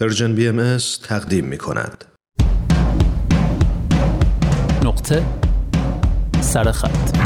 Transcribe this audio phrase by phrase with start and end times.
[0.00, 2.04] پرژن بی ام تقدیم می کند.
[4.84, 5.24] نقطه
[6.40, 7.16] سرخط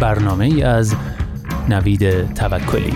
[0.00, 0.94] برنامه ای از
[1.68, 2.92] نوید توکلی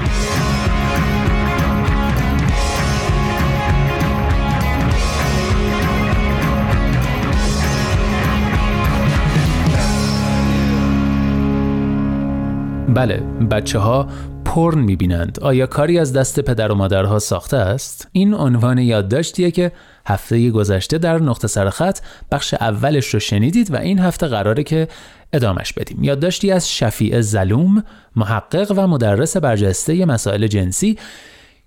[12.95, 13.17] بله
[13.51, 14.09] بچه ها
[14.55, 15.39] پورن می‌بینند.
[15.43, 19.73] آیا کاری از دست پدر و مادرها ساخته است؟ این عنوان یادداشتیه که
[20.07, 21.99] هفته گذشته در نقطه سرخط
[22.33, 24.89] بخش اولش رو شنیدید و این هفته قراره که
[25.33, 26.05] ادامش بدیم.
[26.05, 27.85] یادداشتی از شفیع زلوم
[28.17, 30.99] محقق و مدرس برجسته مسائل جنسی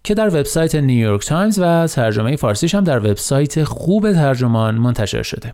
[0.04, 5.54] که در وبسایت نیویورک تایمز و ترجمه فارسیش هم در وبسایت خوب ترجمان منتشر شده.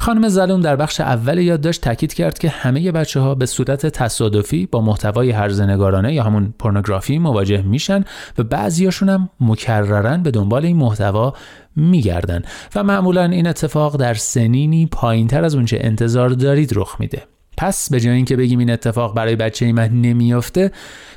[0.00, 4.66] خانم زلوم در بخش اول یادداشت تاکید کرد که همه بچه ها به صورت تصادفی
[4.66, 8.04] با محتوای هرزنگارانه یا همون پورنوگرافی مواجه میشن
[8.38, 11.34] و بعضیاشون هم مکررن به دنبال این محتوا
[11.76, 12.42] میگردن
[12.74, 17.33] و معمولا این اتفاق در سنینی پایین تر از اونچه انتظار دارید رخ میده.
[17.56, 20.70] پس به جای اینکه بگیم این اتفاق برای بچه من نمیافته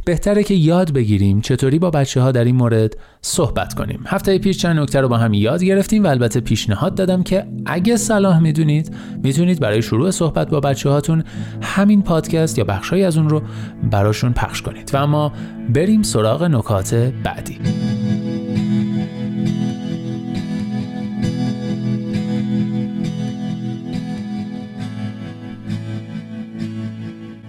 [0.05, 4.03] بهتره که یاد بگیریم چطوری با بچه ها در این مورد صحبت کنیم.
[4.07, 7.97] هفته پیش چند نکته رو با هم یاد گرفتیم و البته پیشنهاد دادم که اگه
[7.97, 11.23] صلاح می‌دونید می‌تونید برای شروع صحبت با بچه هاتون
[11.61, 13.41] همین پادکست یا بخشهایی از اون رو
[13.91, 14.91] براشون پخش کنید.
[14.93, 15.33] و اما
[15.73, 17.59] بریم سراغ نکات بعدی.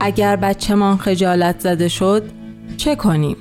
[0.00, 2.22] اگر بچهمان خجالت زده شد
[2.76, 3.36] چه کنیم؟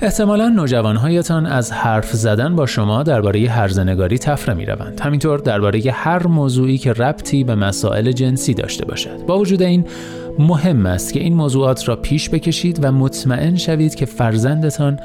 [0.00, 5.00] احتمالا نوجوانهایتان از حرف زدن با شما درباره هرزنگاری تفره می روند.
[5.00, 9.26] همینطور درباره هر موضوعی که ربطی به مسائل جنسی داشته باشد.
[9.26, 9.84] با وجود این
[10.38, 14.98] مهم است که این موضوعات را پیش بکشید و مطمئن شوید که فرزندتان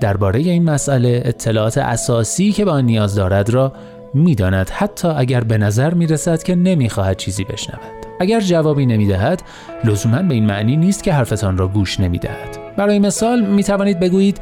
[0.00, 3.72] درباره این مسئله اطلاعات اساسی که به آن نیاز دارد را
[4.14, 8.03] می‌داند حتی اگر به نظر می رسد که نمی‌خواهد چیزی بشنود.
[8.20, 9.42] اگر جوابی نمی‌دهد
[9.84, 12.58] لزوما به این معنی نیست که حرفتان را گوش نمی‌دهد.
[12.76, 14.40] برای مثال می توانید بگویید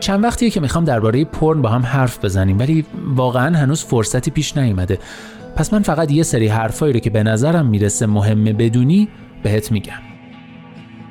[0.00, 2.84] چند وقتیه که می‌خوام درباره پرن با هم حرف بزنیم ولی
[3.14, 4.98] واقعا هنوز فرصتی پیش نیومده.
[5.56, 9.08] پس من فقط یه سری حرفایی رو که به نظرم می‌رسه مهمه بدونی
[9.42, 9.92] بهت میگم.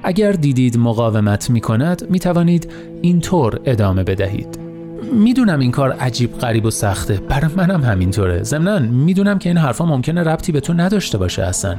[0.03, 4.64] اگر دیدید مقاومت می‌کند می‌توانید اینطور ادامه بدهید.
[5.13, 7.13] می‌دونم این کار عجیب غریب و سخته.
[7.29, 8.43] برای منم همینطوره.
[8.43, 11.77] ضمنا می‌دونم که این حرفا ممکنه ربطی به تو نداشته باشه اصلا.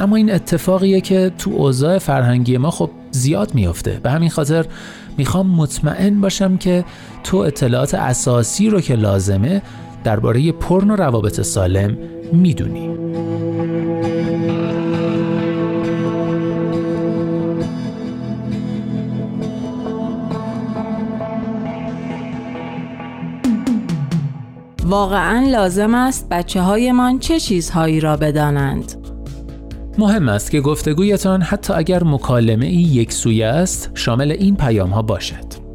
[0.00, 4.00] اما این اتفاقیه که تو اوضاع فرهنگی ما خب زیاد میافته.
[4.02, 4.66] به همین خاطر
[5.18, 6.84] می‌خوام مطمئن باشم که
[7.24, 9.62] تو اطلاعات اساسی رو که لازمه
[10.04, 11.96] درباره پرن و روابط سالم
[12.32, 12.90] می‌دونی.
[24.86, 28.92] واقعا لازم است بچه هایمان چه چیزهایی را بدانند؟
[29.98, 35.02] مهم است که گفتگویتان حتی اگر مکالمه ای یک سویه است شامل این پیام ها
[35.02, 35.66] باشد.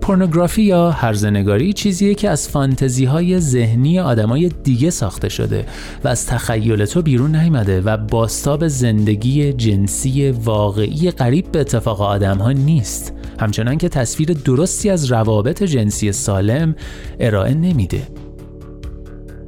[0.00, 5.66] پورنوگرافی یا هرزنگاری چیزیه که از فانتزی های ذهنی آدمای دیگه ساخته شده
[6.04, 12.38] و از تخیل تو بیرون نیامده و باستاب زندگی جنسی واقعی قریب به اتفاق آدم
[12.38, 16.74] ها نیست همچنان که تصویر درستی از روابط جنسی سالم
[17.20, 18.02] ارائه نمیده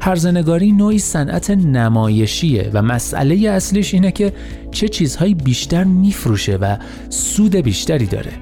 [0.01, 4.33] هرزنگاری نوعی صنعت نمایشیه و مسئله اصلیش اینه که
[4.71, 6.77] چه چیزهایی بیشتر میفروشه و
[7.09, 8.33] سود بیشتری داره.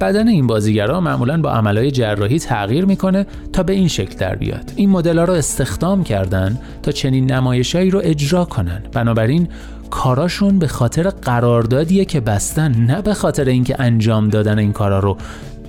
[0.00, 4.72] بدن این بازیگرا معمولا با عملهای جراحی تغییر می‌کنه تا به این شکل در بیاد.
[4.76, 8.82] این مدل ها رو استخدام کردن تا چنین نمایشهایی رو اجرا کنن.
[8.92, 9.48] بنابراین
[9.90, 15.16] کاراشون به خاطر قراردادیه که بستن نه به خاطر اینکه انجام دادن این کارا رو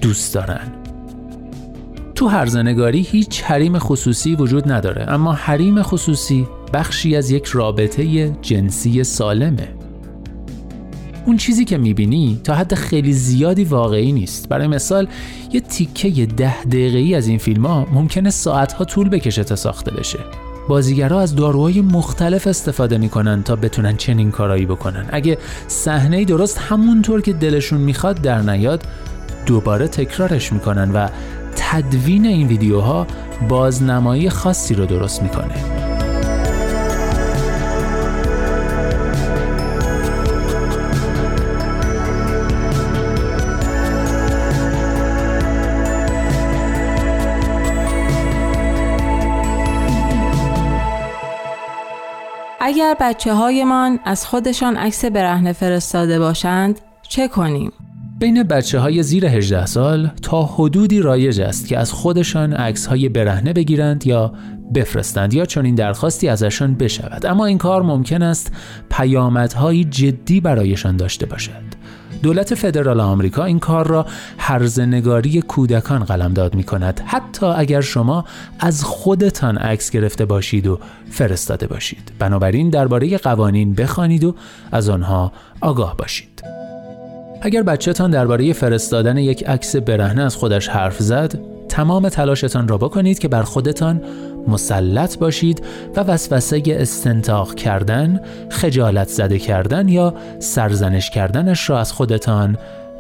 [0.02, 0.78] دوست دارن.
[2.19, 9.03] تو هرزنگاری هیچ حریم خصوصی وجود نداره اما حریم خصوصی بخشی از یک رابطه جنسی
[9.03, 9.68] سالمه.
[11.25, 14.50] اون چیزی که می‌بینی تا حد خیلی زیادی واقعی نیست.
[14.50, 15.08] برای مثال
[15.53, 20.20] یه تیکه ده دقیقه‌ای از این فیلم ها ممکنه ساعتها طول بکشه تا ساخته بشه.
[20.70, 25.05] بازیگرها از داروهای مختلف استفاده می‌کنن تا بتونن چنین کارایی بکنن.
[25.11, 28.84] اگه صحنه درست همونطور که دلشون می‌خواد در نیاد
[29.46, 31.08] دوباره تکرارش می‌کنن و
[31.55, 33.07] تدوین این ویدیوها
[33.49, 35.55] بازنمایی خاصی رو درست می‌کنه
[52.61, 57.72] اگر بچه هایمان از خودشان عکس برهنه فرستاده باشند چه کنیم؟
[58.20, 63.10] بین بچه های زیر 18 سال تا حدودی رایج است که از خودشان عکس های
[63.10, 64.34] برهنه بگیرند یا
[64.76, 67.26] بفرستند یا چون این درخواستی ازشان بشود.
[67.26, 68.52] اما این کار ممکن است
[68.90, 71.70] پیامدهایی جدی برایشان داشته باشد.
[72.24, 74.06] دولت فدرال آمریکا این کار را
[74.38, 78.26] هرزنگاری کودکان قلمداد می کند حتی اگر شما
[78.60, 80.80] از خودتان عکس گرفته باشید و
[81.10, 82.12] فرستاده باشید.
[82.20, 84.36] بنابراین درباره قوانین بخوانید و
[84.72, 85.32] از آنها
[85.62, 86.28] آگاه باشید.
[87.41, 91.40] اگر بچهتان درباره فرستادن یک عکس برهنه از خودش حرف زد
[91.70, 94.02] تمام تلاشتان را بکنید که بر خودتان
[94.47, 95.64] مسلط باشید
[95.96, 102.58] و وسوسه استنتاق کردن، خجالت زده کردن یا سرزنش کردنش را از خودتان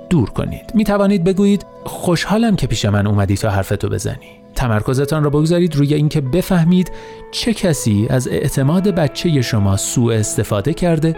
[0.09, 0.71] دور کنید.
[0.73, 4.38] می توانید بگویید خوشحالم که پیش من اومدی تا حرفتو بزنی.
[4.55, 6.91] تمرکزتان را بگذارید روی اینکه بفهمید
[7.31, 11.15] چه کسی از اعتماد بچه شما سوء استفاده کرده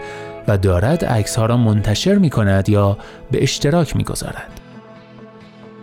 [0.47, 2.97] و دارد عکس ها را منتشر می کند یا
[3.31, 4.61] به اشتراک می گذارد.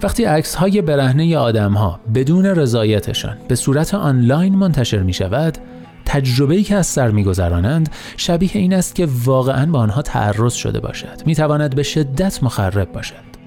[0.02, 5.58] وقتی عکس های برهنه آدم ها بدون رضایتشان به صورت آنلاین منتشر می شود
[6.06, 11.22] تجربه که از سر میگذرانند شبیه این است که واقعا با آنها تعرض شده باشد
[11.26, 13.37] می تواند به شدت مخرب باشد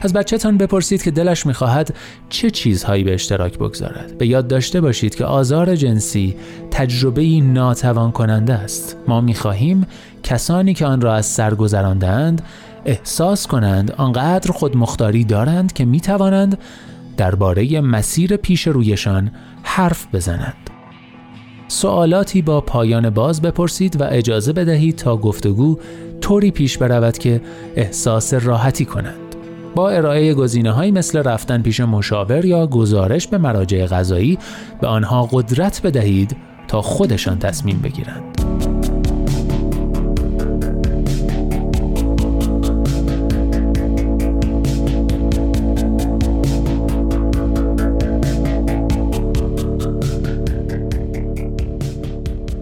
[0.00, 1.94] از بچهتان بپرسید که دلش می‌خواهد
[2.28, 6.36] چه چیزهایی به اشتراک بگذارد به یاد داشته باشید که آزار جنسی
[6.70, 9.86] تجربه ناتوان کننده است ما می‌خواهیم
[10.22, 12.42] کسانی که آن را از سر گذراندند
[12.84, 16.58] احساس کنند آنقدر خودمختاری دارند که می توانند
[17.16, 19.30] درباره مسیر پیش رویشان
[19.62, 20.70] حرف بزنند.
[21.68, 25.78] سوالاتی با پایان باز بپرسید و اجازه بدهید تا گفتگو
[26.20, 27.40] طوری پیش برود که
[27.76, 29.21] احساس راحتی کنند.
[29.74, 34.38] با ارائه گزینه مثل رفتن پیش مشاور یا گزارش به مراجع غذایی
[34.80, 36.36] به آنها قدرت بدهید
[36.68, 38.22] تا خودشان تصمیم بگیرند.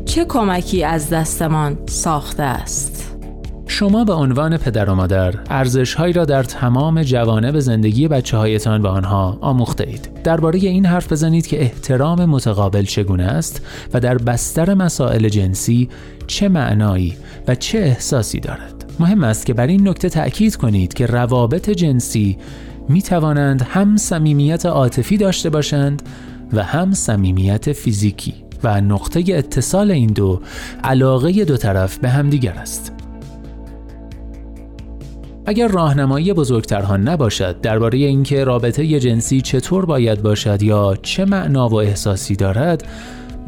[0.05, 3.00] چه کمکی از دستمان ساخته است؟
[3.81, 8.89] شما به عنوان پدر و مادر ارزشهایی را در تمام جوانب زندگی بچه هایتان به
[8.89, 10.23] آنها آموخته اید.
[10.25, 13.63] درباره این حرف بزنید که احترام متقابل چگونه است
[13.95, 15.89] و در بستر مسائل جنسی
[16.27, 17.17] چه معنایی
[17.49, 18.93] و چه احساسی دارد.
[18.99, 22.39] مهم است که بر این نکته تأکید کنید که روابط جنسی
[22.89, 26.03] می توانند هم صمیمیت عاطفی داشته باشند
[26.53, 28.35] و هم صمیمیت فیزیکی.
[28.65, 30.41] و نقطه اتصال این دو
[30.85, 33.00] علاقه دو طرف به همدیگر است.
[35.51, 41.75] اگر راهنمایی بزرگترها نباشد درباره اینکه رابطه جنسی چطور باید باشد یا چه معنا و
[41.75, 42.85] احساسی دارد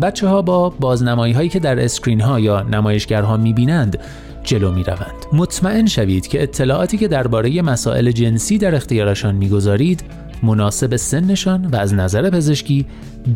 [0.03, 3.99] بچه ها با بازنمایی هایی که در اسکرین ها یا نمایشگرها می بینند
[4.45, 5.27] جلو می روند.
[5.33, 10.05] مطمئن شوید که اطلاعاتی که درباره مسائل جنسی در اختیارشان می‌گذارید
[10.43, 12.87] مناسب سنشان و از نظر پزشکی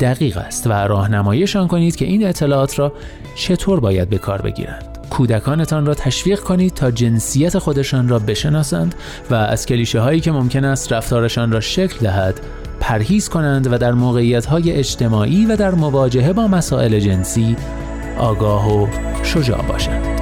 [0.00, 2.92] دقیق است و راهنماییشان کنید که این اطلاعات را
[3.36, 4.95] چطور باید به کار بگیرند.
[5.16, 8.94] کودکانتان را تشویق کنید تا جنسیت خودشان را بشناسند
[9.30, 12.40] و از کلیشه هایی که ممکن است رفتارشان را شکل دهد
[12.80, 17.56] پرهیز کنند و در موقعیت های اجتماعی و در مواجهه با مسائل جنسی
[18.18, 18.86] آگاه و
[19.22, 20.15] شجاع باشند.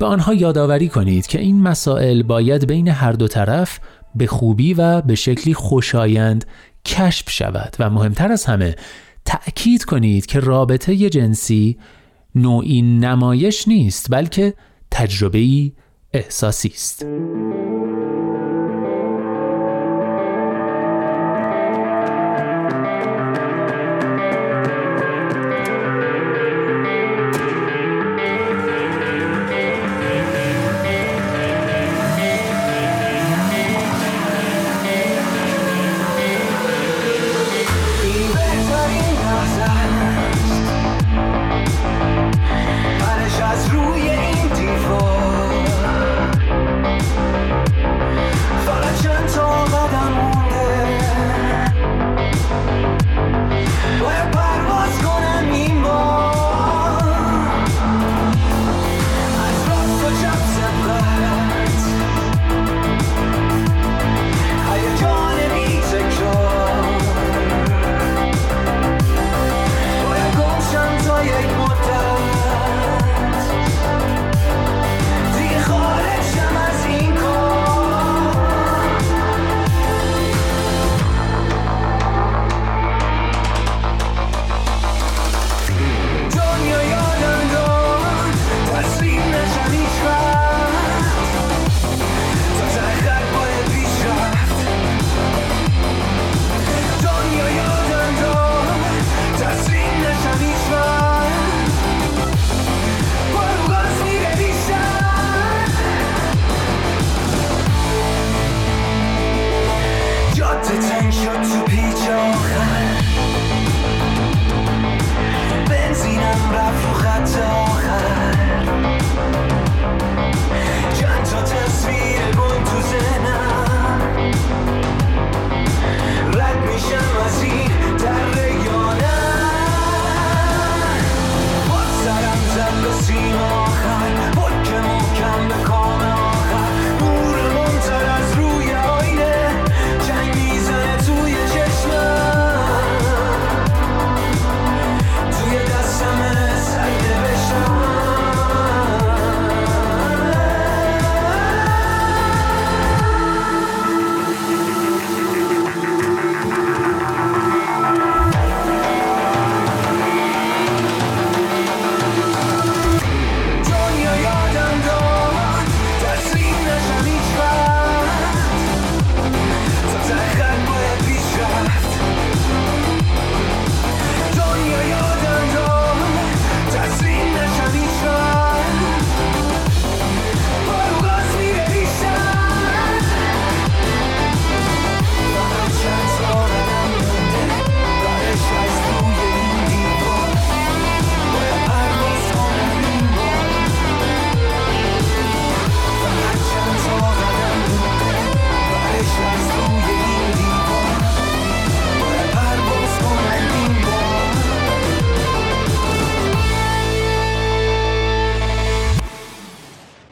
[0.00, 3.80] به آنها یادآوری کنید که این مسائل باید بین هر دو طرف
[4.14, 6.44] به خوبی و به شکلی خوشایند
[6.84, 8.76] کشف شود و مهمتر از همه
[9.24, 11.78] تأکید کنید که رابطه جنسی
[12.34, 14.54] نوعی نمایش نیست بلکه
[14.90, 15.72] تجربه‌ای
[16.12, 17.06] احساسی است.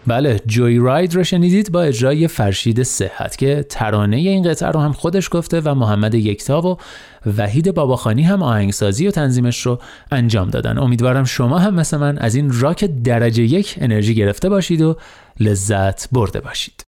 [0.09, 4.93] بله جوی راید رو شنیدید با اجرای فرشید صحت که ترانه این قطعه رو هم
[4.93, 6.77] خودش گفته و محمد یکتا و
[7.37, 9.79] وحید باباخانی هم آهنگسازی و تنظیمش رو
[10.12, 10.79] انجام دادن.
[10.79, 14.97] امیدوارم شما هم مثل من از این راک درجه یک انرژی گرفته باشید و
[15.41, 16.88] لذت برده باشید.